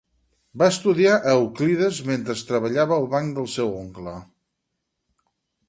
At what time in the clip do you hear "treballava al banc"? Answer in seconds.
2.49-3.39